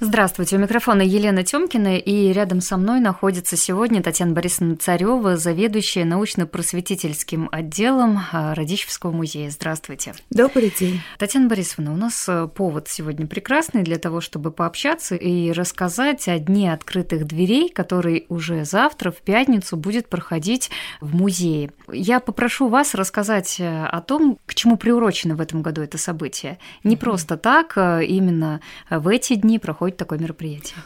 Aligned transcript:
Здравствуйте, 0.00 0.54
у 0.54 0.60
микрофона 0.60 1.02
Елена 1.02 1.42
Тёмкина, 1.42 1.98
и 1.98 2.32
рядом 2.32 2.60
со 2.60 2.76
мной 2.76 3.00
находится 3.00 3.56
сегодня 3.56 4.00
Татьяна 4.00 4.32
Борисовна 4.32 4.76
Царева, 4.76 5.36
заведующая 5.36 6.04
научно-просветительским 6.04 7.48
отделом 7.50 8.20
а, 8.30 8.54
Радищевского 8.54 9.10
музея. 9.10 9.50
Здравствуйте. 9.50 10.14
Добрый 10.30 10.72
день. 10.78 11.00
Татьяна 11.18 11.48
Борисовна, 11.48 11.92
у 11.92 11.96
нас 11.96 12.28
э, 12.28 12.46
повод 12.46 12.86
сегодня 12.86 13.26
прекрасный 13.26 13.82
для 13.82 13.98
того, 13.98 14.20
чтобы 14.20 14.52
пообщаться 14.52 15.16
и 15.16 15.50
рассказать 15.50 16.28
о 16.28 16.38
дне 16.38 16.72
открытых 16.72 17.26
дверей, 17.26 17.68
который 17.68 18.24
уже 18.28 18.64
завтра, 18.64 19.10
в 19.10 19.16
пятницу, 19.16 19.76
будет 19.76 20.08
проходить 20.08 20.70
в 21.00 21.16
музее. 21.16 21.72
Я 21.92 22.20
попрошу 22.20 22.68
вас 22.68 22.94
рассказать 22.94 23.56
э, 23.58 23.86
о 23.86 24.00
том, 24.00 24.38
к 24.46 24.54
чему 24.54 24.76
приурочено 24.76 25.34
в 25.34 25.40
этом 25.40 25.62
году 25.62 25.82
это 25.82 25.98
событие. 25.98 26.60
Не 26.84 26.94
mm-hmm. 26.94 26.98
просто 27.00 27.36
так, 27.36 27.72
а 27.76 27.98
именно 27.98 28.60
в 28.90 29.08
эти 29.08 29.34
дни 29.34 29.58
проходит 29.58 29.87
проходит 29.88 29.96
такое 29.96 30.18
мероприятие? 30.18 30.76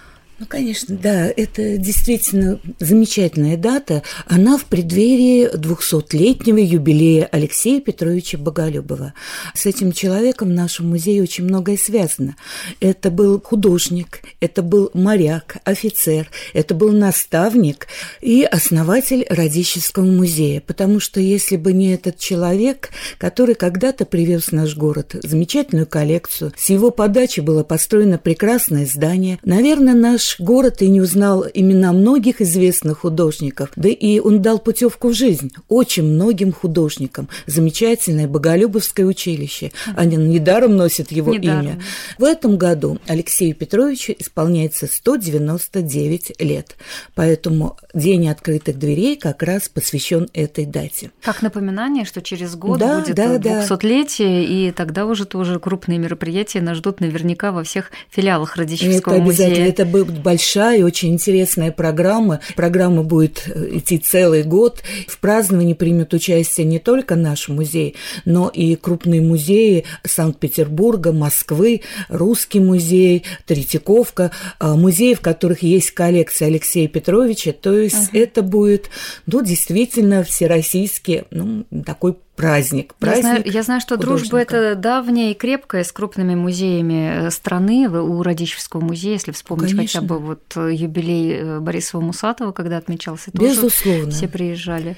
Ну, 0.43 0.49
конечно, 0.49 0.97
да, 0.97 1.33
это 1.37 1.79
действительно 1.79 2.59
замечательная 2.81 3.57
дата. 3.57 4.03
Она 4.27 4.59
в 4.59 4.65
преддверии 4.65 5.49
200-летнего 5.55 6.59
юбилея 6.59 7.29
Алексея 7.31 7.81
Петровича 7.81 8.39
Боголюбова. 8.39 9.15
С 9.55 9.67
этим 9.67 9.93
человеком 9.93 10.49
в 10.49 10.53
нашем 10.53 10.89
музее 10.89 11.23
очень 11.23 11.45
многое 11.45 11.77
связано. 11.77 12.35
Это 12.81 13.13
был 13.13 13.41
художник, 13.41 14.23
это 14.41 14.63
был 14.63 14.91
моряк, 14.95 15.59
офицер, 15.63 16.29
это 16.55 16.75
был 16.75 16.91
наставник 16.91 17.87
и 18.21 18.43
основатель 18.43 19.25
Радищевского 19.31 20.07
музея. 20.07 20.61
Потому 20.61 20.99
что 20.99 21.21
если 21.21 21.57
бы 21.57 21.73
не 21.73 21.95
этот 21.95 22.19
человек, 22.19 22.91
который 23.19 23.55
когда-то 23.55 24.07
привез 24.07 24.47
в 24.47 24.53
наш 24.53 24.75
город 24.75 25.15
замечательную 25.23 25.87
коллекцию, 25.87 26.53
с 26.57 26.69
его 26.69 26.91
подачи 26.91 27.39
было 27.39 27.63
построено 27.63 28.19
прекрасное 28.19 28.87
здание, 28.87 29.39
наверное, 29.45 29.95
наш 29.95 30.32
город 30.39 30.83
и 30.83 30.89
не 30.89 31.01
узнал 31.01 31.45
имена 31.53 31.93
многих 31.93 32.41
известных 32.41 33.01
художников, 33.01 33.71
да 33.77 33.89
и 33.89 34.19
он 34.19 34.43
дал 34.43 34.59
путевку 34.59 35.09
в 35.09 35.15
жизнь 35.15 35.53
очень 35.69 36.05
многим 36.05 36.53
художникам. 36.53 37.29
Замечательное 37.47 38.29
Боголюбовское 38.29 39.07
училище. 39.07 39.73
Они 39.97 40.17
недаром 40.17 40.77
носят 40.77 41.13
его 41.13 41.33
недаром. 41.35 41.65
имя. 41.65 41.83
В 42.19 42.25
этом 42.25 42.57
году 42.57 42.99
Алексею 43.07 43.55
Петровичу 43.55 44.15
исполняется 44.19 44.87
199 44.87 46.41
лет. 46.41 46.77
Поэтому 47.15 47.77
День 47.95 48.29
открытых 48.29 48.79
дверей 48.79 49.17
как 49.17 49.43
раз 49.43 49.69
посвящен 49.69 50.29
этой 50.33 50.65
дате. 50.65 51.11
Как 51.23 51.43
напоминание, 51.43 52.05
что 52.05 52.23
через 52.23 52.57
год 52.57 52.79
да, 52.79 53.01
будет 53.01 53.15
да, 53.15 53.37
200-летие, 53.37 54.47
да. 54.47 54.53
и 54.53 54.73
тогда 54.73 55.07
уже 55.07 55.27
тоже 55.27 55.61
крупные 55.61 55.99
мероприятия 55.99 56.61
нас 56.61 56.79
ждут 56.79 57.01
наверняка 57.01 57.53
во 57.53 57.65
всех 57.65 57.91
филиалах 58.11 58.57
Радищевского 58.57 59.15
это 59.15 59.23
музея. 59.23 59.47
Обязательно. 59.49 59.69
Это 59.69 59.85
будет 59.85 60.22
большая, 60.23 60.85
очень 60.85 61.11
интересная 61.11 61.73
программа. 61.73 62.41
Программа 62.57 63.03
будет 63.03 63.43
э, 63.47 63.79
идти 63.79 63.99
целый 63.99 64.43
год. 64.43 64.83
В 65.07 65.19
праздновании 65.19 65.75
примет 65.75 66.15
участие 66.15 66.67
не 66.67 66.79
только 66.79 67.17
наш 67.17 67.49
музей, 67.49 67.97
но 68.25 68.49
и 68.49 68.77
крупные 68.77 69.21
музеи 69.21 69.85
Санкт-Петербурга, 70.05 71.13
Москвы, 71.13 71.83
Русский 72.09 72.61
музей, 72.61 73.25
Третьяковка, 73.47 74.31
а, 74.59 74.77
музеи, 74.77 75.15
в 75.15 75.21
которых 75.21 75.63
есть 75.63 75.91
коллекция 75.91 76.49
Алексея 76.49 76.89
Петровича. 76.89 77.53
То 77.53 77.77
есть 77.77 78.11
uh-huh. 78.13 78.23
это 78.23 78.43
будет, 78.43 78.91
ну, 79.27 79.43
действительно 79.43 80.23
всероссийский, 80.25 81.25
ну, 81.31 81.65
такой 81.85 82.17
праздник. 82.43 82.95
праздник 82.95 83.25
я, 83.25 83.29
знаю, 83.29 83.43
я 83.47 83.63
знаю, 83.63 83.81
что 83.81 83.97
дружба 83.97 84.39
это 84.39 84.75
давняя 84.75 85.31
и 85.31 85.35
крепкая 85.35 85.85
с 85.85 85.93
крупными 85.93 86.35
музеями 86.35 87.27
э, 87.27 87.31
страны. 87.31 87.89
У 87.89 88.23
Радищевского 88.23 88.81
музея, 88.81 89.15
если 89.15 89.33
вспомнить 89.33 89.71
Конечно. 89.71 90.01
хотя 90.01 90.07
бы 90.07 90.19
вот 90.19 90.43
э, 90.57 90.73
юбилей 90.73 91.35
э, 91.35 91.61
Борисова 91.61 92.01
Мусатова, 92.01 92.53
когда 92.53 92.77
отмечался, 92.79 93.31
тоже 93.31 93.55
безусловно. 93.55 94.11
все 94.11 94.29
приезжали. 94.29 94.97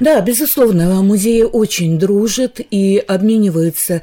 Да, 0.00 0.20
безусловно, 0.20 1.02
музеи 1.02 1.42
очень 1.42 1.98
дружат 1.98 2.60
и 2.70 2.98
обмениваются 2.98 4.02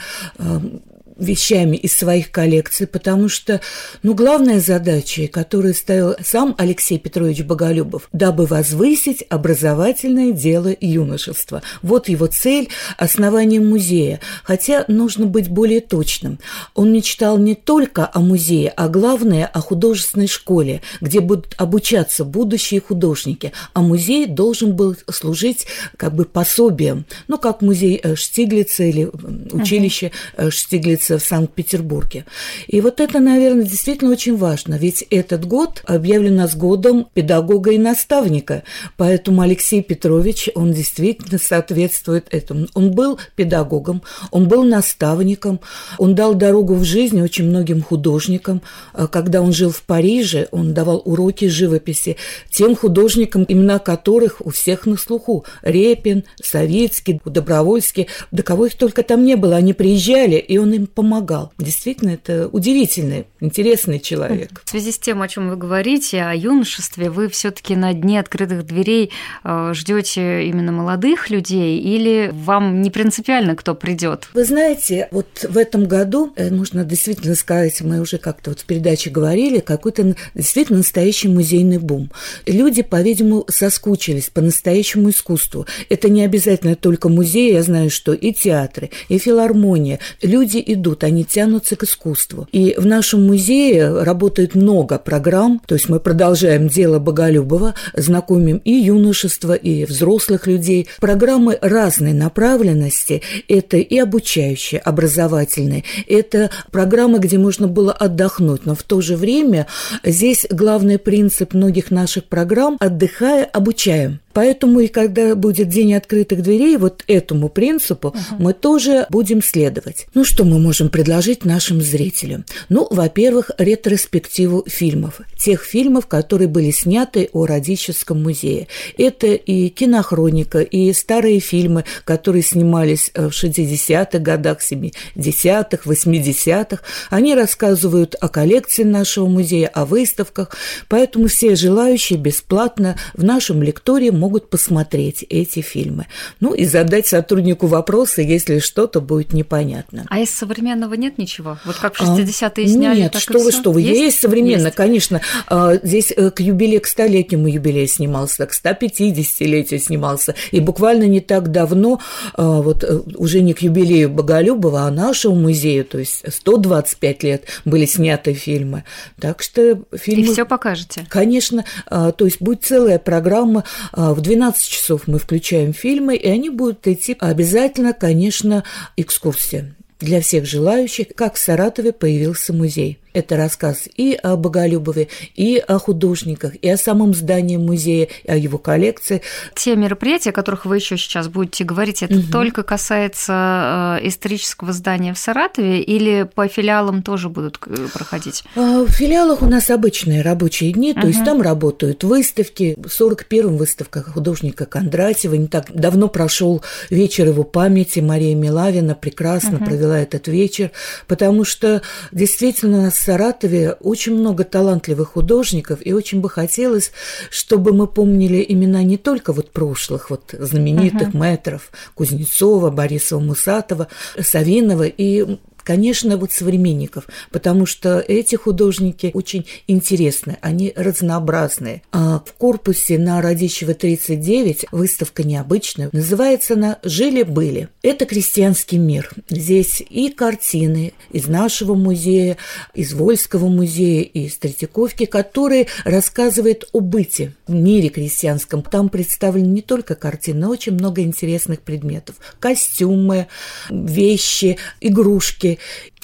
вещами 1.23 1.77
из 1.77 1.93
своих 1.93 2.31
коллекций, 2.31 2.87
потому 2.87 3.29
что, 3.29 3.61
ну, 4.03 4.13
главная 4.13 4.59
задача, 4.59 5.27
которую 5.27 5.73
ставил 5.73 6.15
сам 6.23 6.55
Алексей 6.57 6.99
Петрович 6.99 7.41
Боголюбов, 7.41 8.09
дабы 8.11 8.45
возвысить 8.45 9.23
образовательное 9.29 10.31
дело 10.31 10.73
юношества. 10.79 11.61
Вот 11.81 12.09
его 12.09 12.27
цель– 12.27 12.69
основание 12.97 13.59
музея. 13.59 14.19
Хотя 14.43 14.85
нужно 14.87 15.25
быть 15.25 15.49
более 15.49 15.81
точным. 15.81 16.39
Он 16.75 16.91
мечтал 16.91 17.37
не 17.37 17.55
только 17.55 18.09
о 18.13 18.19
музее, 18.19 18.73
а 18.75 18.87
главное– 18.87 19.45
о 19.53 19.61
художественной 19.61 20.27
школе, 20.27 20.81
где 21.01 21.19
будут 21.19 21.55
обучаться 21.57 22.25
будущие 22.25 22.81
художники. 22.81 23.51
А 23.73 23.81
музей 23.81 24.25
должен 24.25 24.75
был 24.75 24.95
служить 25.09 25.67
как 25.97 26.15
бы 26.15 26.25
пособием, 26.25 27.05
ну, 27.27 27.37
как 27.37 27.61
музей 27.61 27.99
э, 28.03 28.15
Штиглица 28.15 28.83
или 28.83 29.09
училище 29.51 30.11
uh-huh. 30.37 30.51
Штиглица 30.51 31.12
в 31.17 31.23
Санкт-Петербурге. 31.23 32.25
И 32.67 32.81
вот 32.81 32.99
это, 32.99 33.19
наверное, 33.19 33.65
действительно 33.65 34.11
очень 34.11 34.37
важно, 34.37 34.75
ведь 34.75 35.05
этот 35.09 35.45
год 35.45 35.83
объявлен 35.85 36.35
нас 36.35 36.55
годом 36.55 37.07
педагога 37.13 37.71
и 37.71 37.77
наставника, 37.77 38.63
поэтому 38.97 39.41
Алексей 39.41 39.81
Петрович, 39.81 40.49
он 40.55 40.73
действительно 40.73 41.37
соответствует 41.37 42.27
этому. 42.31 42.67
Он 42.73 42.91
был 42.91 43.19
педагогом, 43.35 44.01
он 44.31 44.47
был 44.47 44.63
наставником, 44.63 45.59
он 45.97 46.15
дал 46.15 46.33
дорогу 46.33 46.75
в 46.75 46.83
жизни 46.83 47.21
очень 47.21 47.45
многим 47.45 47.81
художникам. 47.81 48.61
А 48.93 49.07
когда 49.07 49.41
он 49.41 49.53
жил 49.53 49.71
в 49.71 49.83
Париже, 49.83 50.47
он 50.51 50.73
давал 50.73 51.01
уроки 51.05 51.47
живописи 51.47 52.17
тем 52.49 52.75
художникам, 52.75 53.45
имена 53.47 53.79
которых 53.79 54.45
у 54.45 54.49
всех 54.49 54.85
на 54.85 54.97
слуху. 54.97 55.45
Репин, 55.61 56.23
Савицкий, 56.41 57.19
Добровольский, 57.25 58.07
да 58.31 58.43
кого 58.43 58.67
их 58.67 58.75
только 58.75 59.03
там 59.03 59.25
не 59.25 59.35
было, 59.35 59.55
они 59.55 59.73
приезжали, 59.73 60.35
и 60.35 60.57
он 60.57 60.73
им 60.73 60.87
помогал. 60.93 61.51
Действительно, 61.57 62.11
это 62.11 62.47
удивительный, 62.47 63.25
интересный 63.39 63.99
человек. 63.99 64.61
В 64.65 64.69
связи 64.69 64.91
с 64.91 64.99
тем, 64.99 65.21
о 65.21 65.27
чем 65.27 65.49
вы 65.49 65.55
говорите, 65.55 66.21
о 66.21 66.33
юношестве, 66.33 67.09
вы 67.09 67.27
все-таки 67.29 67.75
на 67.75 67.93
дне 67.93 68.19
открытых 68.19 68.65
дверей 68.65 69.11
э, 69.43 69.71
ждете 69.73 70.45
именно 70.45 70.71
молодых 70.71 71.29
людей 71.29 71.79
или 71.79 72.29
вам 72.31 72.81
не 72.81 72.91
принципиально, 72.91 73.55
кто 73.55 73.75
придет? 73.75 74.29
Вы 74.33 74.45
знаете, 74.45 75.07
вот 75.11 75.45
в 75.47 75.57
этом 75.57 75.85
году, 75.85 76.31
э, 76.35 76.49
можно 76.51 76.85
действительно 76.85 77.35
сказать, 77.35 77.81
мы 77.81 77.99
уже 77.99 78.17
как-то 78.17 78.51
вот 78.51 78.59
в 78.59 78.65
передаче 78.65 79.09
говорили, 79.09 79.59
какой-то 79.59 80.15
действительно 80.35 80.79
настоящий 80.79 81.27
музейный 81.27 81.79
бум. 81.79 82.11
Люди, 82.45 82.83
по-видимому, 82.83 83.45
соскучились 83.49 84.29
по 84.29 84.41
настоящему 84.41 85.09
искусству. 85.09 85.65
Это 85.89 86.09
не 86.09 86.23
обязательно 86.23 86.75
только 86.75 87.09
музеи, 87.09 87.53
я 87.53 87.63
знаю, 87.63 87.89
что 87.89 88.13
и 88.13 88.31
театры, 88.31 88.91
и 89.09 89.17
филармония. 89.17 89.99
Люди 90.21 90.63
идут 90.65 90.82
идут, 90.83 91.03
они 91.03 91.23
тянутся 91.23 91.75
к 91.75 91.83
искусству. 91.83 92.47
И 92.51 92.75
в 92.77 92.85
нашем 92.85 93.25
музее 93.25 94.03
работает 94.03 94.53
много 94.53 94.99
программ, 94.99 95.61
то 95.65 95.75
есть 95.75 95.87
мы 95.87 95.99
продолжаем 95.99 96.67
дело 96.67 96.99
Боголюбова, 96.99 97.73
знакомим 97.93 98.57
и 98.57 98.71
юношество, 98.71 99.53
и 99.53 99.85
взрослых 99.85 100.45
людей. 100.45 100.89
Программы 100.99 101.57
разной 101.61 102.13
направленности, 102.13 103.21
это 103.47 103.77
и 103.77 103.97
обучающие, 103.97 104.79
образовательные, 104.79 105.85
это 106.07 106.49
программы, 106.71 107.19
где 107.19 107.37
можно 107.37 107.67
было 107.67 107.93
отдохнуть, 107.93 108.65
но 108.65 108.75
в 108.75 108.83
то 108.83 108.99
же 108.99 109.15
время 109.15 109.67
здесь 110.03 110.45
главный 110.49 110.99
принцип 110.99 111.53
многих 111.53 111.91
наших 111.91 112.25
программ– 112.25 112.77
отдыхая, 112.79 113.45
обучаем. 113.45 114.19
Поэтому 114.33 114.79
и 114.79 114.87
когда 114.87 115.35
будет 115.35 115.69
день 115.69 115.93
открытых 115.93 116.41
дверей, 116.41 116.77
вот 116.77 117.03
этому 117.07 117.49
принципу 117.49 118.09
uh-huh. 118.09 118.35
мы 118.39 118.53
тоже 118.53 119.05
будем 119.09 119.41
следовать. 119.41 120.07
Ну 120.13 120.23
что 120.23 120.43
мы 120.43 120.59
можем 120.59 120.89
предложить 120.89 121.45
нашим 121.45 121.81
зрителям? 121.81 122.45
Ну, 122.69 122.87
во-первых, 122.89 123.51
ретроспективу 123.57 124.65
фильмов. 124.67 125.21
Тех 125.37 125.63
фильмов, 125.63 126.07
которые 126.07 126.47
были 126.47 126.71
сняты 126.71 127.29
о 127.33 127.45
Радищевском 127.45 128.21
музее. 128.21 128.67
Это 128.97 129.27
и 129.27 129.69
кинохроника, 129.69 130.61
и 130.61 130.91
старые 130.93 131.39
фильмы, 131.39 131.85
которые 132.05 132.43
снимались 132.43 133.11
в 133.13 133.29
60-х 133.29 134.19
годах, 134.19 134.59
70-х, 134.59 135.89
80-х. 135.89 136.83
Они 137.09 137.35
рассказывают 137.35 138.15
о 138.19 138.29
коллекции 138.29 138.83
нашего 138.83 139.27
музея, 139.27 139.67
о 139.67 139.85
выставках. 139.85 140.55
Поэтому 140.87 141.27
все 141.27 141.55
желающие 141.55 142.17
бесплатно 142.17 142.97
в 143.13 143.23
нашем 143.23 143.61
лектории 143.61 144.09
могут 144.23 144.49
посмотреть 144.49 145.25
эти 145.29 145.59
фильмы. 145.59 146.07
Ну 146.39 146.53
и 146.53 146.63
задать 146.63 147.07
сотруднику 147.07 147.67
вопросы, 147.67 148.21
если 148.21 148.59
что-то 148.59 149.01
будет 149.01 149.33
непонятно. 149.33 150.05
А 150.09 150.19
из 150.21 150.29
современного 150.29 150.93
нет 150.93 151.17
ничего? 151.17 151.57
Вот 151.65 151.75
как 151.75 151.95
в 151.95 152.01
60-е 152.01 152.65
а, 152.65 152.67
сняли, 152.69 152.99
Нет, 153.01 153.15
что 153.17 153.39
вы, 153.39 153.51
что 153.51 153.73
вы. 153.73 153.81
Есть, 153.81 153.99
есть 153.99 154.19
современно, 154.21 154.67
есть. 154.67 154.77
конечно. 154.77 155.19
А, 155.47 155.75
здесь 155.75 156.13
э, 156.15 156.31
к 156.31 156.39
юбилею, 156.39 156.79
к 156.79 156.87
столетнему 156.87 157.49
юбилею 157.49 157.89
снимался, 157.89 158.45
к 158.45 158.53
150-летию 158.53 159.81
снимался. 159.81 160.35
И 160.51 160.61
буквально 160.61 161.03
не 161.03 161.19
так 161.19 161.51
давно, 161.51 161.99
а, 162.33 162.61
вот 162.61 162.85
э, 162.85 163.01
уже 163.17 163.41
не 163.41 163.53
к 163.53 163.61
юбилею 163.61 164.09
Боголюбова, 164.09 164.83
а 164.83 164.91
нашему 164.91 165.35
музею, 165.35 165.83
то 165.83 165.99
есть 165.99 166.23
125 166.25 167.23
лет 167.23 167.43
были 167.65 167.85
сняты 167.85 168.33
фильмы. 168.33 168.85
Так 169.19 169.43
что 169.43 169.79
фильмы... 169.91 170.31
И 170.31 170.31
все 170.31 170.45
покажете? 170.45 171.05
Конечно. 171.09 171.65
То 171.89 172.13
есть 172.19 172.41
будет 172.41 172.63
целая 172.63 172.99
программа. 172.99 173.65
В 174.13 174.21
12 174.21 174.69
часов 174.69 175.07
мы 175.07 175.17
включаем 175.17 175.73
фильмы, 175.73 176.15
и 176.15 176.29
они 176.29 176.51
будут 176.51 176.87
идти 176.87 177.17
обязательно, 177.19 177.93
конечно, 177.93 178.63
экскурсия 178.95 179.75
для 179.99 180.21
всех 180.21 180.45
желающих, 180.45 181.07
как 181.15 181.33
в 181.33 181.39
Саратове 181.39 181.93
появился 181.93 182.53
музей. 182.53 182.99
Это 183.13 183.37
рассказ 183.37 183.87
и 183.95 184.17
о 184.21 184.35
Боголюбове, 184.35 185.07
и 185.35 185.57
о 185.57 185.77
художниках, 185.77 186.55
и 186.55 186.69
о 186.69 186.77
самом 186.77 187.13
здании 187.13 187.57
музея, 187.57 188.07
и 188.23 188.31
о 188.31 188.35
его 188.35 188.57
коллекции. 188.57 189.21
Те 189.55 189.75
мероприятия, 189.75 190.31
о 190.31 190.33
которых 190.33 190.65
вы 190.65 190.77
еще 190.77 190.97
сейчас 190.97 191.27
будете 191.27 191.63
говорить, 191.63 192.01
это 192.01 192.15
угу. 192.15 192.31
только 192.31 192.63
касается 192.63 193.99
э, 194.01 194.07
исторического 194.07 194.73
здания 194.73 195.13
в 195.13 195.17
Саратове 195.17 195.81
или 195.81 196.23
по 196.23 196.47
филиалам 196.47 197.03
тоже 197.03 197.29
будут 197.29 197.59
э, 197.67 197.87
проходить? 197.93 198.43
А, 198.55 198.83
в 198.83 198.89
филиалах 198.89 199.41
у 199.41 199.45
нас 199.45 199.69
обычные 199.69 200.21
рабочие 200.21 200.71
дни, 200.73 200.91
угу. 200.91 201.01
то 201.01 201.07
есть 201.07 201.23
там 201.23 201.41
работают 201.41 202.03
выставки. 202.03 202.75
В 202.77 202.87
41-м 202.87 203.57
выставка 203.57 204.01
художника 204.01 204.65
Кондратьева. 204.65 205.35
Не 205.35 205.47
так 205.47 205.71
давно 205.73 206.07
прошел 206.07 206.63
вечер 206.89 207.27
его 207.27 207.43
памяти. 207.43 207.99
Мария 207.99 208.35
Милавина 208.35 208.95
прекрасно 208.95 209.57
угу. 209.57 209.65
провела 209.65 209.99
этот 209.99 210.27
вечер, 210.27 210.71
потому 211.07 211.43
что 211.43 211.81
действительно 212.11 212.79
у 212.79 212.81
нас 212.83 213.02
Саратове 213.03 213.73
очень 213.81 214.15
много 214.15 214.43
талантливых 214.43 215.09
художников, 215.09 215.79
и 215.85 215.93
очень 215.93 216.21
бы 216.21 216.29
хотелось, 216.29 216.91
чтобы 217.29 217.73
мы 217.73 217.87
помнили 217.87 218.45
имена 218.47 218.83
не 218.83 218.97
только 218.97 219.33
вот 219.33 219.51
прошлых, 219.51 220.09
вот 220.09 220.33
знаменитых 220.37 221.09
uh-huh. 221.09 221.17
мэтров 221.17 221.71
Кузнецова, 221.95 222.69
Борисова 222.69 223.19
Мусатова, 223.19 223.87
Савинова 224.19 224.83
и 224.83 225.37
Конечно, 225.63 226.17
вот 226.17 226.31
современников, 226.31 227.07
потому 227.31 227.65
что 227.65 227.99
эти 227.99 228.35
художники 228.35 229.11
очень 229.13 229.45
интересны, 229.67 230.37
они 230.41 230.73
разнообразные. 230.75 231.81
А 231.91 232.21
в 232.25 232.33
корпусе 232.33 232.97
на 232.97 233.21
Радищева 233.21 233.73
39 233.73 234.65
выставка 234.71 235.23
необычная, 235.23 235.89
называется 235.91 236.53
она 236.53 236.79
«Жили-были». 236.83 237.69
Это 237.81 238.05
крестьянский 238.05 238.77
мир. 238.77 239.11
Здесь 239.29 239.81
и 239.89 240.09
картины 240.09 240.93
из 241.11 241.27
нашего 241.27 241.75
музея, 241.75 242.37
из 242.73 242.93
Вольского 242.93 243.47
музея, 243.47 244.03
из 244.03 244.37
Третьяковки, 244.37 245.05
которые 245.05 245.67
рассказывают 245.85 246.67
о 246.73 246.79
быте 246.79 247.33
в 247.47 247.53
мире 247.53 247.89
крестьянском. 247.89 248.61
Там 248.63 248.89
представлены 248.89 249.47
не 249.47 249.61
только 249.61 249.95
картины, 249.95 250.39
но 250.39 250.49
очень 250.49 250.73
много 250.73 251.01
интересных 251.01 251.61
предметов. 251.61 252.15
Костюмы, 252.39 253.27
вещи, 253.69 254.57
игрушки, 254.81 255.52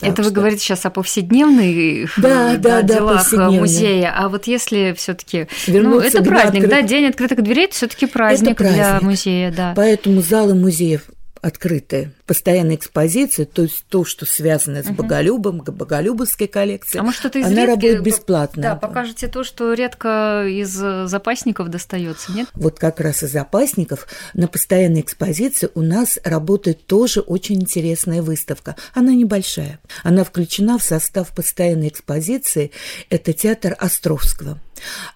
это 0.02 0.22
что... 0.22 0.24
вы 0.24 0.32
говорите 0.32 0.62
сейчас 0.62 0.86
о 0.86 0.90
повседневных 0.90 2.14
да, 2.18 2.56
да, 2.58 2.82
да, 2.82 2.96
делах 2.96 3.32
музея, 3.34 4.14
а 4.16 4.30
вот 4.30 4.48
если 4.48 4.94
все-таки, 4.98 5.48
ну 5.68 6.00
это 6.00 6.24
праздник, 6.24 6.64
открыт... 6.64 6.82
да, 6.82 6.82
день 6.82 7.06
открытых 7.08 7.42
дверей, 7.42 7.66
это 7.66 7.76
все-таки 7.76 8.06
праздник, 8.06 8.58
праздник 8.58 8.76
для 8.76 9.00
музея, 9.02 9.54
да. 9.56 9.74
Поэтому 9.76 10.22
залы 10.22 10.56
музеев 10.56 11.02
открытые 11.42 12.14
постоянная 12.26 12.76
экспозиция, 12.76 13.46
то 13.46 13.64
есть 13.64 13.86
то, 13.90 14.06
что 14.06 14.26
связано 14.26 14.84
с 14.84 14.88
Боголюбом, 14.88 15.60
Боголюбовской 15.60 16.48
коллекцией, 16.48 17.02
а 17.02 17.04
может, 17.04 17.26
это 17.26 17.40
из 17.40 17.46
она 17.46 17.66
редки... 17.66 17.70
работает 17.70 18.04
бесплатно. 18.04 18.62
Да, 18.62 18.76
покажете 18.76 19.28
то, 19.28 19.44
что 19.44 19.74
редко 19.74 20.46
из 20.48 20.70
запасников 20.70 21.70
достается, 21.70 22.32
нет? 22.32 22.48
Вот 22.54 22.80
как 22.80 23.00
раз 23.00 23.24
из 23.24 23.32
запасников 23.32 24.08
на 24.34 24.48
постоянной 24.48 25.02
экспозиции 25.02 25.70
у 25.74 25.82
нас 25.82 26.20
работает 26.24 26.86
тоже 26.86 27.22
очень 27.22 27.62
интересная 27.62 28.22
выставка. 28.22 28.76
Она 28.94 29.14
небольшая. 29.14 29.80
Она 30.04 30.24
включена 30.24 30.78
в 30.78 30.84
состав 30.84 31.34
постоянной 31.34 31.88
экспозиции. 31.88 32.72
Это 33.10 33.34
театр 33.34 33.76
Островского. 33.80 34.60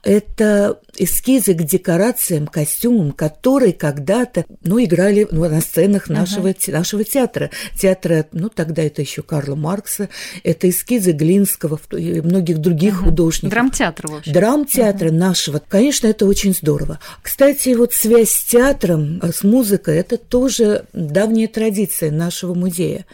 Это 0.03 0.79
эскизы 0.97 1.53
к 1.53 1.63
декорациям, 1.63 2.47
костюмам, 2.47 3.11
которые 3.11 3.73
когда-то 3.73 4.45
ну, 4.63 4.83
играли 4.83 5.27
ну, 5.31 5.47
на 5.49 5.61
сценах 5.61 6.09
нашего, 6.09 6.49
uh-huh. 6.49 6.71
нашего 6.71 7.03
театра. 7.03 7.49
Театра, 7.79 8.27
ну, 8.31 8.49
тогда 8.49 8.83
это 8.83 9.01
еще 9.01 9.23
Карла 9.23 9.55
Маркса, 9.55 10.09
это 10.43 10.69
эскизы 10.69 11.11
Глинского 11.11 11.79
и 11.91 12.21
многих 12.21 12.59
других 12.59 12.99
угу. 13.01 13.09
художников. 13.09 13.51
Драмтеатр, 13.51 14.07
в 14.07 14.15
общем. 14.15 14.33
Драмтеатра 14.33 15.07
угу. 15.09 15.15
нашего. 15.15 15.61
Конечно, 15.67 16.07
это 16.07 16.25
очень 16.25 16.53
здорово. 16.53 16.99
Кстати, 17.21 17.69
вот 17.69 17.93
связь 17.93 18.29
с 18.29 18.43
театром, 18.43 19.19
э, 19.21 19.31
с 19.31 19.43
музыкой, 19.43 19.97
это 19.97 20.17
тоже 20.17 20.85
давняя 20.93 21.47
традиция 21.47 22.11
нашего 22.11 22.53
музея. 22.53 23.05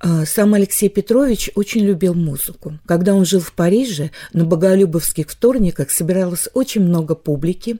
А, 0.00 0.26
сам 0.26 0.54
Алексей 0.54 0.88
Петрович 0.88 1.50
очень 1.54 1.82
любил 1.82 2.14
музыку. 2.14 2.78
Когда 2.86 3.14
он 3.14 3.24
жил 3.24 3.40
в 3.40 3.52
Париже, 3.52 4.10
на 4.32 4.44
Боголюбовских 4.44 5.30
вторниках 5.30 5.83
собиралось 5.90 6.48
очень 6.54 6.82
много 6.82 7.14
публики. 7.14 7.78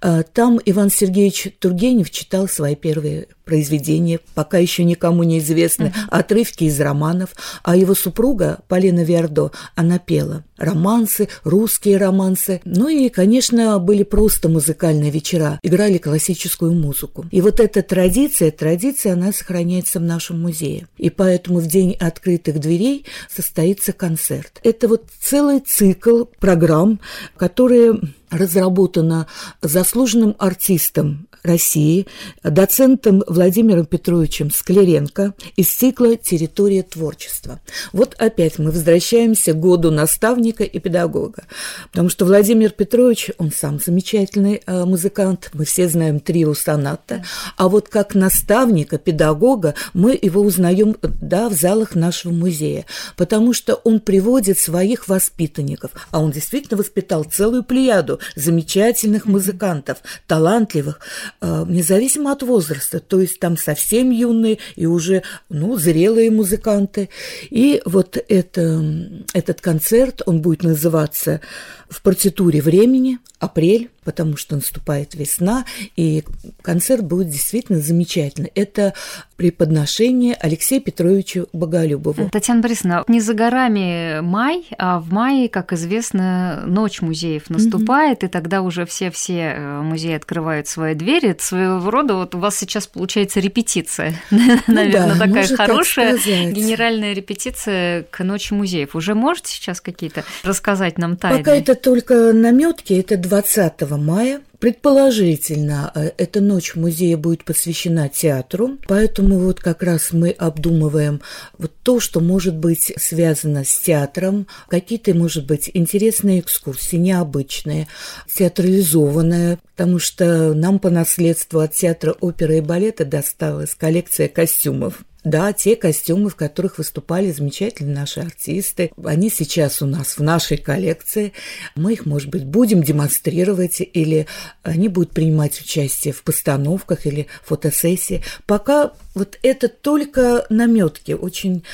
А, 0.00 0.22
там 0.22 0.60
Иван 0.64 0.90
Сергеевич 0.90 1.48
Тургенев 1.58 2.10
читал 2.10 2.48
свои 2.48 2.74
первые 2.74 3.28
произведения, 3.44 4.20
пока 4.34 4.58
еще 4.58 4.84
никому 4.84 5.22
не 5.22 5.38
известны, 5.38 5.86
uh-huh. 5.86 6.08
отрывки 6.10 6.64
из 6.64 6.80
романов, 6.80 7.30
а 7.62 7.76
его 7.76 7.94
супруга 7.94 8.60
Полина 8.68 9.04
Виардо, 9.04 9.50
она 9.74 9.98
пела 9.98 10.44
романсы, 10.56 11.28
русские 11.42 11.96
романсы, 11.96 12.60
ну 12.64 12.88
и, 12.88 13.08
конечно, 13.08 13.78
были 13.78 14.02
просто 14.02 14.48
музыкальные 14.48 15.10
вечера, 15.10 15.58
играли 15.62 15.98
классическую 15.98 16.72
музыку. 16.72 17.26
И 17.30 17.40
вот 17.40 17.60
эта 17.60 17.82
традиция, 17.82 18.50
традиция, 18.50 19.14
она 19.14 19.32
сохраняется 19.32 19.98
в 19.98 20.02
нашем 20.02 20.40
музее. 20.40 20.88
И 20.96 21.10
поэтому 21.10 21.60
в 21.60 21.66
день 21.66 21.96
открытых 21.98 22.58
дверей 22.60 23.06
состоится 23.34 23.92
концерт. 23.92 24.60
Это 24.62 24.88
вот 24.88 25.08
целый 25.20 25.60
цикл 25.60 26.24
программ, 26.38 27.00
которые 27.36 28.00
разработана 28.34 29.26
заслуженным 29.62 30.34
артистом 30.38 31.28
России, 31.44 32.06
доцентом 32.42 33.22
Владимиром 33.26 33.84
Петровичем 33.84 34.50
Склеренко 34.50 35.34
из 35.56 35.68
цикла 35.68 36.16
«Территория 36.16 36.82
творчества». 36.82 37.60
Вот 37.92 38.14
опять 38.18 38.58
мы 38.58 38.70
возвращаемся 38.70 39.52
к 39.52 39.60
году 39.60 39.90
наставника 39.90 40.64
и 40.64 40.78
педагога, 40.78 41.44
потому 41.90 42.08
что 42.08 42.24
Владимир 42.24 42.70
Петрович, 42.70 43.30
он 43.36 43.52
сам 43.52 43.78
замечательный 43.78 44.62
э, 44.66 44.84
музыкант, 44.86 45.50
мы 45.52 45.66
все 45.66 45.86
знаем 45.88 46.18
трио 46.18 46.54
соната, 46.54 47.22
а 47.58 47.68
вот 47.68 47.90
как 47.90 48.14
наставника, 48.14 48.96
педагога 48.96 49.74
мы 49.92 50.18
его 50.20 50.40
узнаем 50.40 50.96
да, 51.02 51.50
в 51.50 51.52
залах 51.52 51.94
нашего 51.94 52.32
музея, 52.32 52.86
потому 53.16 53.52
что 53.52 53.74
он 53.74 54.00
приводит 54.00 54.58
своих 54.58 55.08
воспитанников, 55.08 55.90
а 56.10 56.20
он 56.20 56.30
действительно 56.30 56.78
воспитал 56.78 57.24
целую 57.24 57.64
плеяду 57.64 58.18
замечательных 58.36 59.26
музыкантов, 59.26 59.98
талантливых, 60.26 61.00
э, 61.40 61.64
независимо 61.68 62.32
от 62.32 62.42
возраста, 62.42 63.00
то 63.00 63.20
есть 63.20 63.40
там 63.40 63.56
совсем 63.56 64.10
юные 64.10 64.58
и 64.76 64.86
уже, 64.86 65.22
ну, 65.48 65.76
зрелые 65.76 66.30
музыканты. 66.30 67.08
И 67.50 67.82
вот 67.84 68.16
это, 68.28 68.94
этот 69.32 69.60
концерт, 69.60 70.22
он 70.26 70.40
будет 70.40 70.62
называться 70.62 71.40
в 71.88 72.02
партитуре 72.02 72.60
времени, 72.60 73.18
апрель, 73.38 73.90
потому 74.04 74.36
что 74.36 74.56
наступает 74.56 75.14
весна, 75.14 75.64
и 75.96 76.24
концерт 76.62 77.04
будет 77.04 77.28
действительно 77.28 77.80
замечательный. 77.80 78.50
Это 78.54 78.94
преподношение 79.36 80.34
Алексею 80.34 80.82
Петровичу 80.82 81.48
Боголюбову. 81.52 82.28
Татьяна 82.30 82.60
Борисовна, 82.60 83.04
не 83.08 83.20
за 83.20 83.34
горами 83.34 84.20
май, 84.20 84.66
а 84.78 85.00
в 85.00 85.12
мае, 85.12 85.48
как 85.48 85.72
известно, 85.72 86.62
ночь 86.66 87.00
музеев 87.00 87.50
наступает, 87.50 88.18
угу. 88.18 88.26
и 88.26 88.28
тогда 88.28 88.62
уже 88.62 88.86
все-все 88.86 89.54
э, 89.56 89.80
музеи 89.82 90.14
открывают 90.14 90.68
свои 90.68 90.94
двери. 90.94 91.30
Это 91.30 91.44
своего 91.44 91.90
рода 91.90 92.14
вот 92.14 92.34
у 92.34 92.38
вас 92.38 92.56
сейчас 92.56 92.86
получается 92.86 93.40
репетиция, 93.40 94.14
ну 94.30 94.38
наверное, 94.66 95.16
да, 95.18 95.26
такая 95.26 95.46
хорошая 95.56 96.16
генеральная 96.16 97.12
репетиция 97.12 98.04
к 98.10 98.22
ночи 98.22 98.52
музеев. 98.52 98.94
Уже 98.94 99.14
можете 99.14 99.52
сейчас 99.52 99.80
какие-то 99.80 100.24
рассказать 100.42 100.98
нам 100.98 101.16
тайны? 101.16 101.38
Пока 101.38 101.54
это 101.54 101.74
только 101.74 102.32
наметки, 102.32 102.92
это 102.94 103.16
20 103.16 103.90
мая 103.90 104.40
Предположительно, 104.58 105.90
э, 105.94 106.10
эта 106.16 106.40
ночь 106.40 106.74
музея 106.74 107.16
будет 107.16 107.44
посвящена 107.44 108.08
театру, 108.08 108.78
поэтому 108.86 109.38
вот 109.38 109.60
как 109.60 109.82
раз 109.82 110.12
мы 110.12 110.30
обдумываем 110.30 111.20
вот 111.58 111.72
то, 111.82 112.00
что 112.00 112.20
может 112.20 112.56
быть 112.56 112.92
связано 112.96 113.64
с 113.64 113.78
театром, 113.78 114.46
какие-то, 114.68 115.12
может 115.14 115.46
быть, 115.46 115.70
интересные 115.74 116.40
экскурсии, 116.40 116.96
необычные, 116.96 117.88
театрализованные, 118.32 119.58
потому 119.74 119.98
что 119.98 120.54
нам 120.54 120.78
по 120.78 120.90
наследству 120.90 121.60
от 121.60 121.74
театра 121.74 122.14
оперы 122.20 122.58
и 122.58 122.60
балета 122.60 123.04
досталась 123.04 123.74
коллекция 123.74 124.28
костюмов. 124.28 125.04
Да, 125.24 125.54
те 125.54 125.74
костюмы, 125.74 126.28
в 126.28 126.36
которых 126.36 126.76
выступали 126.76 127.32
замечательные 127.32 127.94
наши 127.94 128.20
артисты, 128.20 128.92
они 129.02 129.30
сейчас 129.30 129.80
у 129.80 129.86
нас 129.86 130.18
в 130.18 130.22
нашей 130.22 130.58
коллекции. 130.58 131.32
Мы 131.74 131.94
их, 131.94 132.04
может 132.04 132.28
быть, 132.28 132.44
будем 132.44 132.82
демонстрировать, 132.82 133.80
или 133.80 134.26
они 134.62 134.88
будут 134.88 135.12
принимать 135.12 135.58
участие 135.58 136.12
в 136.12 136.22
постановках 136.22 137.06
или 137.06 137.26
фотосессии. 137.42 138.22
Пока 138.46 138.92
вот 139.14 139.38
это 139.42 139.68
только 139.68 140.44
наметки, 140.50 141.12
очень 141.12 141.64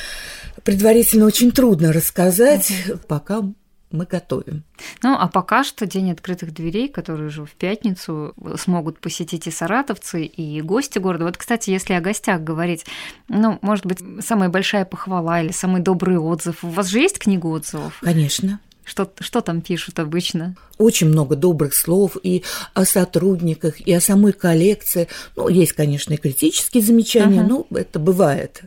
предварительно 0.63 1.25
очень 1.25 1.51
трудно 1.51 1.91
рассказать, 1.91 2.71
uh-huh. 2.71 2.99
пока 3.07 3.43
мы 3.91 4.05
готовим. 4.05 4.63
Ну, 5.03 5.15
а 5.17 5.27
пока 5.27 5.63
что 5.63 5.85
День 5.85 6.11
открытых 6.11 6.53
дверей, 6.53 6.87
который 6.87 7.27
уже 7.27 7.45
в 7.45 7.51
пятницу 7.51 8.33
смогут 8.57 8.99
посетить 8.99 9.47
и 9.47 9.51
саратовцы, 9.51 10.23
и 10.23 10.61
гости 10.61 10.99
города. 10.99 11.25
Вот, 11.25 11.37
кстати, 11.37 11.69
если 11.69 11.93
о 11.93 12.01
гостях 12.01 12.41
говорить, 12.41 12.85
ну, 13.27 13.59
может 13.61 13.85
быть, 13.85 13.99
самая 14.23 14.49
большая 14.49 14.85
похвала 14.85 15.41
или 15.41 15.51
самый 15.51 15.81
добрый 15.81 16.17
отзыв. 16.17 16.63
У 16.63 16.69
вас 16.69 16.87
же 16.87 16.99
есть 16.99 17.19
книга 17.19 17.47
отзывов? 17.47 17.99
Конечно. 18.01 18.59
Что, 18.83 19.09
что 19.19 19.41
там 19.41 19.61
пишут 19.61 19.99
обычно? 19.99 20.55
Очень 20.79 21.07
много 21.09 21.35
добрых 21.35 21.75
слов 21.75 22.17
и 22.23 22.43
о 22.73 22.83
сотрудниках, 22.83 23.79
и 23.79 23.93
о 23.93 24.01
самой 24.01 24.33
коллекции. 24.33 25.07
Ну, 25.35 25.47
есть, 25.49 25.73
конечно, 25.73 26.13
и 26.13 26.17
критические 26.17 26.81
замечания, 26.81 27.41
uh-huh. 27.41 27.65
ну, 27.69 27.77
это 27.77 27.99
бывает. 27.99 28.63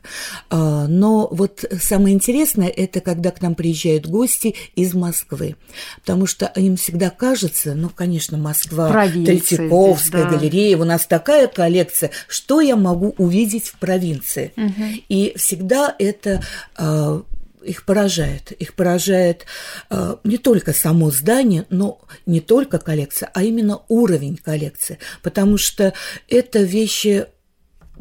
А, 0.50 0.87
но 0.87 1.28
вот 1.33 1.64
самое 1.80 2.14
интересное, 2.14 2.68
это 2.68 3.00
когда 3.00 3.33
к 3.33 3.42
нам 3.42 3.56
приезжают 3.56 4.06
гости 4.06 4.54
из 4.76 4.94
Москвы. 4.94 5.56
Потому 6.00 6.26
что 6.26 6.47
им 6.54 6.76
всегда 6.76 7.11
кажется, 7.11 7.75
ну, 7.75 7.88
конечно, 7.88 8.38
Москва, 8.38 8.90
Провинция 8.90 9.38
Третьяковская 9.38 10.23
здесь, 10.23 10.33
да. 10.33 10.38
галерея, 10.38 10.78
у 10.78 10.85
нас 10.85 11.06
такая 11.06 11.49
коллекция, 11.49 12.12
что 12.28 12.61
я 12.61 12.76
могу 12.76 13.14
увидеть 13.18 13.66
в 13.66 13.78
провинции? 13.78 14.52
Uh-huh. 14.56 15.04
И 15.09 15.35
всегда 15.37 15.92
это 15.99 16.40
а, 16.76 17.23
их 17.64 17.85
поражает. 17.85 18.52
Их 18.52 18.75
поражает 18.75 19.47
э, 19.90 20.16
не 20.25 20.38
только 20.38 20.73
само 20.73 21.11
здание, 21.11 21.66
но 21.71 22.00
не 22.26 22.40
только 22.40 22.78
коллекция, 22.78 23.30
а 23.35 23.42
именно 23.42 23.80
уровень 23.88 24.37
коллекции, 24.37 24.99
потому 25.23 25.59
что 25.59 25.92
это 26.28 26.61
вещи 26.61 27.26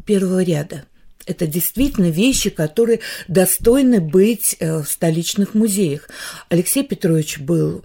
первого 0.04 0.42
ряда. 0.42 0.84
Это 1.26 1.46
действительно 1.46 2.10
вещи, 2.10 2.50
которые 2.50 3.00
достойны 3.28 4.00
быть 4.00 4.56
э, 4.60 4.82
в 4.82 4.88
столичных 4.88 5.54
музеях. 5.54 6.08
Алексей 6.48 6.84
Петрович 6.84 7.38
был 7.38 7.82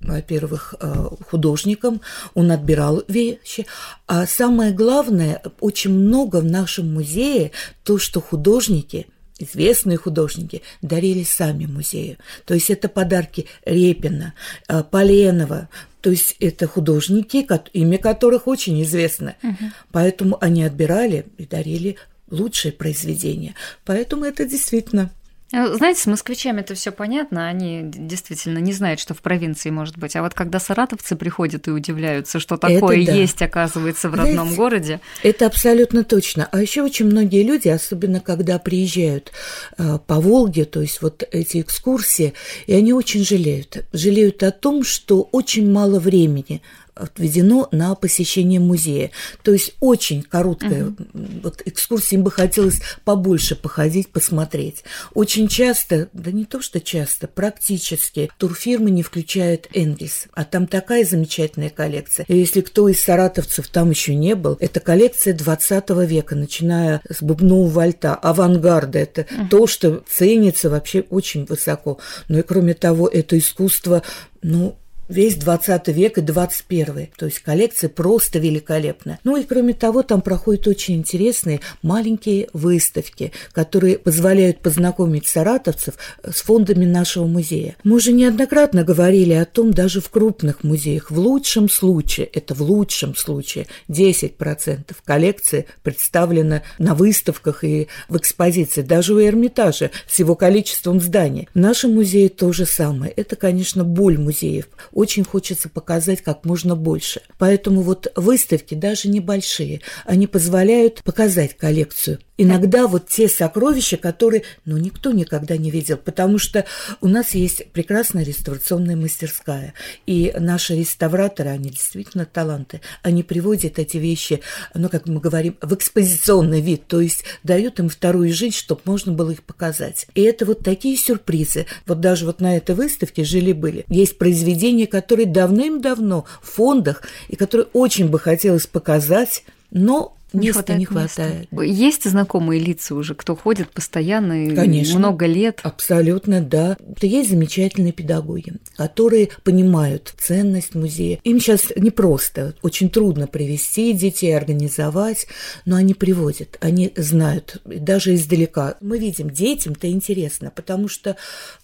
во-первых, 0.00 0.74
э, 0.80 1.06
художником, 1.30 2.00
он 2.34 2.50
отбирал 2.50 3.04
вещи, 3.06 3.66
а 4.08 4.26
самое 4.26 4.72
главное, 4.72 5.40
очень 5.60 5.92
много 5.92 6.40
в 6.40 6.44
нашем 6.44 6.92
музее 6.92 7.52
то, 7.84 7.98
что 7.98 8.20
художники– 8.20 9.06
известные 9.42 9.98
художники 9.98 10.62
дарили 10.80 11.22
сами 11.22 11.66
музею. 11.66 12.18
То 12.44 12.54
есть 12.54 12.70
это 12.70 12.88
подарки 12.88 13.46
Репина, 13.64 14.34
э, 14.68 14.82
Поленова, 14.82 15.68
то 16.00 16.10
есть 16.10 16.36
это 16.40 16.66
художники, 16.66 17.46
имя 17.72 17.98
которых 17.98 18.48
очень 18.48 18.82
известно. 18.82 19.36
Угу. 19.42 19.70
Поэтому 19.92 20.38
они 20.40 20.64
отбирали 20.64 21.26
и 21.38 21.46
дарили 21.46 21.96
лучшие 22.30 22.72
произведения. 22.72 23.54
Поэтому 23.84 24.24
это 24.24 24.44
действительно 24.44 25.10
знаете, 25.52 26.00
с 26.00 26.06
москвичами 26.06 26.60
это 26.60 26.74
все 26.74 26.92
понятно, 26.92 27.46
они 27.46 27.82
действительно 27.84 28.58
не 28.58 28.72
знают, 28.72 29.00
что 29.00 29.12
в 29.12 29.20
провинции 29.20 29.68
может 29.70 29.98
быть. 29.98 30.16
А 30.16 30.22
вот 30.22 30.32
когда 30.32 30.58
саратовцы 30.58 31.14
приходят 31.14 31.68
и 31.68 31.70
удивляются, 31.70 32.40
что 32.40 32.56
такое 32.56 33.04
да. 33.04 33.12
есть, 33.12 33.42
оказывается, 33.42 34.08
в 34.08 34.14
родном 34.14 34.34
Знаете, 34.34 34.56
городе. 34.56 35.00
Это 35.22 35.46
абсолютно 35.46 36.04
точно. 36.04 36.48
А 36.50 36.60
еще 36.60 36.82
очень 36.82 37.06
многие 37.06 37.42
люди, 37.42 37.68
особенно 37.68 38.20
когда 38.20 38.58
приезжают 38.58 39.32
э, 39.76 39.98
по 40.06 40.20
Волге, 40.20 40.64
то 40.64 40.80
есть 40.80 41.02
вот 41.02 41.22
эти 41.30 41.60
экскурсии, 41.60 42.32
и 42.66 42.72
они 42.72 42.94
очень 42.94 43.24
жалеют. 43.24 43.84
Жалеют 43.92 44.42
о 44.42 44.52
том, 44.52 44.84
что 44.84 45.28
очень 45.32 45.70
мало 45.70 46.00
времени 46.00 46.62
отведено 46.94 47.68
на 47.72 47.94
посещение 47.94 48.60
музея. 48.60 49.10
То 49.42 49.52
есть 49.52 49.74
очень 49.80 50.22
короткая 50.22 50.86
угу. 50.86 50.96
вот 51.42 51.62
экскурсия, 51.64 52.18
им 52.18 52.24
бы 52.24 52.30
хотелось 52.30 52.80
побольше 53.04 53.56
походить, 53.56 54.08
посмотреть. 54.08 54.84
Очень 55.14 55.48
часто, 55.48 56.08
да 56.12 56.30
не 56.30 56.44
то 56.44 56.60
что 56.60 56.80
часто, 56.80 57.28
практически 57.28 58.30
турфирмы 58.38 58.90
не 58.90 59.02
включают 59.02 59.68
Энгельс, 59.72 60.26
а 60.34 60.44
там 60.44 60.66
такая 60.66 61.04
замечательная 61.04 61.70
коллекция. 61.70 62.26
И 62.28 62.36
если 62.36 62.60
кто 62.60 62.88
из 62.88 63.00
саратовцев 63.00 63.68
там 63.68 63.90
еще 63.90 64.14
не 64.14 64.34
был, 64.34 64.56
это 64.60 64.80
коллекция 64.80 65.34
20 65.34 65.90
века, 66.06 66.34
начиная 66.36 67.00
с 67.08 67.22
бубнового 67.22 67.68
вальта, 67.68 68.14
авангарда. 68.14 68.98
Это 68.98 69.22
угу. 69.22 69.48
то, 69.48 69.66
что 69.66 70.02
ценится 70.08 70.70
вообще 70.70 71.04
очень 71.10 71.44
высоко. 71.46 71.98
Но 72.28 72.38
и 72.38 72.42
кроме 72.42 72.74
того, 72.74 73.08
это 73.08 73.38
искусство, 73.38 74.02
ну, 74.42 74.76
весь 75.12 75.36
20 75.36 75.88
век 75.88 76.18
и 76.18 76.20
21. 76.20 77.08
То 77.16 77.26
есть 77.26 77.40
коллекция 77.40 77.88
просто 77.88 78.38
великолепна. 78.38 79.18
Ну 79.24 79.36
и 79.36 79.44
кроме 79.44 79.74
того, 79.74 80.02
там 80.02 80.22
проходят 80.22 80.66
очень 80.66 80.96
интересные 80.96 81.60
маленькие 81.82 82.48
выставки, 82.52 83.32
которые 83.52 83.98
позволяют 83.98 84.60
познакомить 84.60 85.26
саратовцев 85.26 85.94
с 86.24 86.42
фондами 86.42 86.84
нашего 86.84 87.26
музея. 87.26 87.76
Мы 87.84 87.96
уже 87.96 88.12
неоднократно 88.12 88.84
говорили 88.84 89.34
о 89.34 89.44
том, 89.44 89.72
даже 89.72 90.00
в 90.00 90.08
крупных 90.08 90.64
музеях, 90.64 91.10
в 91.10 91.18
лучшем 91.18 91.68
случае, 91.68 92.26
это 92.26 92.54
в 92.54 92.62
лучшем 92.62 93.14
случае, 93.14 93.66
10% 93.88 94.94
коллекции 95.04 95.66
представлена 95.82 96.62
на 96.78 96.94
выставках 96.94 97.64
и 97.64 97.88
в 98.08 98.16
экспозиции, 98.16 98.82
даже 98.82 99.14
у 99.14 99.20
Эрмитажа 99.20 99.90
с 100.08 100.18
его 100.18 100.34
количеством 100.34 101.00
зданий. 101.00 101.48
В 101.54 101.58
нашем 101.58 101.94
музее 101.94 102.28
то 102.28 102.52
же 102.52 102.64
самое. 102.64 103.12
Это, 103.12 103.36
конечно, 103.36 103.84
боль 103.84 104.18
музеев 104.18 104.68
очень 105.02 105.24
хочется 105.24 105.68
показать 105.68 106.22
как 106.22 106.44
можно 106.44 106.76
больше. 106.76 107.22
Поэтому 107.36 107.82
вот 107.82 108.06
выставки, 108.14 108.76
даже 108.76 109.08
небольшие, 109.08 109.80
они 110.04 110.28
позволяют 110.28 111.02
показать 111.02 111.56
коллекцию 111.56 112.20
иногда 112.38 112.86
вот 112.86 113.08
те 113.08 113.28
сокровища, 113.28 113.96
которые, 113.96 114.42
ну, 114.64 114.76
никто 114.76 115.12
никогда 115.12 115.56
не 115.56 115.70
видел, 115.70 115.96
потому 115.96 116.38
что 116.38 116.64
у 117.00 117.08
нас 117.08 117.32
есть 117.32 117.70
прекрасная 117.72 118.24
реставрационная 118.24 118.96
мастерская, 118.96 119.74
и 120.06 120.32
наши 120.38 120.76
реставраторы, 120.76 121.50
они 121.50 121.70
действительно 121.70 122.26
таланты, 122.26 122.80
они 123.02 123.22
приводят 123.22 123.78
эти 123.78 123.96
вещи, 123.98 124.40
ну, 124.74 124.88
как 124.88 125.06
мы 125.06 125.20
говорим, 125.20 125.56
в 125.60 125.74
экспозиционный 125.74 126.60
вид, 126.60 126.86
то 126.86 127.00
есть 127.00 127.24
дают 127.42 127.78
им 127.80 127.88
вторую 127.88 128.32
жизнь, 128.32 128.56
чтобы 128.56 128.80
можно 128.84 129.12
было 129.12 129.30
их 129.30 129.42
показать. 129.42 130.06
И 130.14 130.22
это 130.22 130.44
вот 130.46 130.60
такие 130.60 130.96
сюрпризы. 130.96 131.66
Вот 131.86 132.00
даже 132.00 132.26
вот 132.26 132.40
на 132.40 132.56
этой 132.56 132.74
выставке 132.74 133.24
жили-были. 133.24 133.84
Есть 133.88 134.18
произведения, 134.18 134.86
которые 134.86 135.26
давным-давно 135.26 136.24
в 136.40 136.50
фондах, 136.50 137.02
и 137.28 137.36
которые 137.36 137.66
очень 137.72 138.08
бы 138.08 138.18
хотелось 138.18 138.66
показать, 138.66 139.44
но 139.70 140.16
не 140.32 140.48
места 140.48 140.62
хватает 140.62 140.78
не 140.78 140.84
хватает. 140.84 141.52
Места. 141.52 141.64
Есть 141.64 142.04
знакомые 142.10 142.60
лица 142.60 142.94
уже, 142.94 143.14
кто 143.14 143.36
ходит 143.36 143.70
постоянно 143.70 144.54
Конечно, 144.54 144.98
много 144.98 145.26
лет? 145.26 145.60
Абсолютно, 145.62 146.40
да. 146.40 146.76
Есть 147.00 147.30
замечательные 147.30 147.92
педагоги, 147.92 148.54
которые 148.76 149.30
понимают 149.44 150.14
ценность 150.18 150.74
музея. 150.74 151.18
Им 151.24 151.40
сейчас 151.40 151.72
непросто, 151.76 152.54
очень 152.62 152.90
трудно 152.90 153.26
привести 153.26 153.92
детей, 153.92 154.36
организовать, 154.36 155.26
но 155.64 155.76
они 155.76 155.94
приводят, 155.94 156.58
они 156.60 156.92
знают, 156.96 157.60
даже 157.64 158.14
издалека. 158.14 158.76
Мы 158.80 158.98
видим, 158.98 159.30
детям-то 159.30 159.90
интересно, 159.90 160.52
потому 160.54 160.88
что 160.88 161.16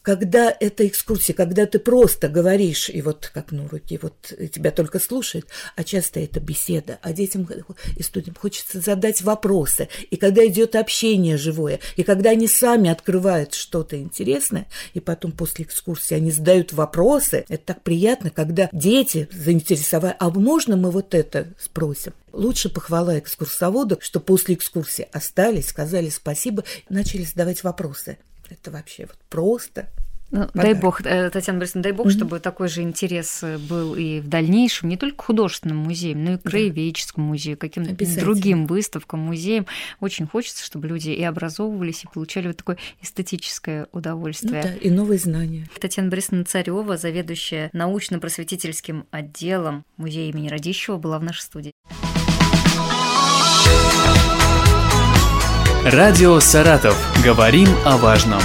когда 0.03 0.55
это 0.59 0.87
экскурсия, 0.87 1.35
когда 1.35 1.67
ты 1.67 1.79
просто 1.79 2.29
говоришь, 2.29 2.89
и 2.89 3.03
вот 3.03 3.31
как 3.33 3.53
ну 3.53 3.69
руки, 3.69 3.99
вот 4.01 4.33
тебя 4.53 4.71
только 4.71 4.99
слушают, 4.99 5.47
а 5.77 5.85
часто 5.85 6.21
это 6.21 6.41
беседа, 6.41 6.99
а 7.03 7.13
детям 7.13 7.49
и 7.97 8.03
студентам 8.03 8.35
хочется 8.41 8.58
хочется 8.59 8.81
задать 8.81 9.23
вопросы. 9.23 9.89
И 10.11 10.17
когда 10.17 10.47
идет 10.47 10.75
общение 10.75 11.37
живое, 11.37 11.81
и 11.97 12.03
когда 12.03 12.31
они 12.31 12.49
сами 12.49 12.91
открывают 12.91 13.55
что-то 13.55 14.01
интересное, 14.01 14.67
и 14.95 15.01
потом 15.01 15.33
после 15.33 15.65
экскурсии 15.65 16.15
они 16.15 16.31
задают 16.31 16.73
вопросы, 16.73 17.45
это 17.49 17.65
так 17.65 17.83
приятно, 17.83 18.31
когда 18.31 18.69
дети 18.73 19.29
заинтересовали, 19.33 20.17
а 20.19 20.31
можно 20.31 20.77
мы 20.77 20.91
вот 20.91 21.15
это 21.15 21.49
спросим? 21.59 22.13
Лучше 22.33 22.69
похвала 22.69 23.19
экскурсоводу, 23.19 23.99
что 24.01 24.21
после 24.21 24.55
экскурсии 24.55 25.09
остались, 25.13 25.69
сказали 25.69 26.09
спасибо, 26.09 26.65
начали 26.89 27.23
задавать 27.23 27.63
вопросы. 27.63 28.19
Это 28.51 28.71
вообще 28.71 29.07
вот 29.07 29.19
просто 29.29 29.89
Ну, 30.31 30.47
дай 30.53 30.75
бог, 30.75 31.01
э, 31.05 31.31
Татьяна 31.31 31.59
Борисовна, 31.59 31.83
дай 31.83 31.93
бог, 31.93 32.07
mm-hmm. 32.07 32.11
чтобы 32.11 32.39
такой 32.39 32.69
же 32.69 32.83
интерес 32.83 33.43
э, 33.43 33.57
был 33.57 33.95
и 33.95 34.21
в 34.21 34.29
дальнейшем, 34.29 34.91
не 34.91 34.99
только 34.99 35.25
художественным 35.25 35.79
музеям, 35.79 36.23
но 36.23 36.35
и 36.35 36.37
краеведческому 36.37 37.29
музею, 37.29 37.57
каким-то 37.57 37.95
другим 38.21 38.67
выставкам, 38.67 39.21
музеям. 39.21 39.67
Очень 40.01 40.27
хочется, 40.27 40.65
чтобы 40.65 40.87
люди 40.87 41.11
и 41.11 41.23
образовывались, 41.23 42.05
и 42.05 42.09
получали 42.13 42.49
вот 42.49 42.59
такое 42.59 42.77
эстетическое 43.01 43.87
удовольствие. 43.93 44.63
Ну, 44.63 44.69
да, 44.69 44.75
и 44.75 44.91
новые 44.91 45.19
знания. 45.19 45.67
Татьяна 45.81 46.11
Борисовна 46.11 46.45
Царева, 46.45 46.99
заведующая 46.99 47.71
научно-просветительским 47.73 49.07
отделом 49.11 49.85
музея 49.97 50.31
имени 50.31 50.49
Радищева, 50.49 50.99
была 50.99 51.19
в 51.19 51.25
нашей 51.25 51.43
студии. 51.43 51.73
Радио 55.85 56.39
«Саратов». 56.41 56.99
Говорим 57.25 57.69
о 57.87 57.97
важном. 57.97 58.43